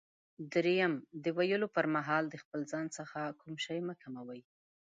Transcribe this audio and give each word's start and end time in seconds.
دریم: 0.53 0.93
د 1.23 1.25
ویلو 1.37 1.67
پر 1.75 1.85
مهال 1.95 2.23
د 2.29 2.35
خپل 2.43 2.59
ځان 2.71 2.85
څخه 2.97 3.19
کوم 3.39 3.55
شی 3.65 3.79
مه 3.87 3.93
کموئ. 4.01 4.41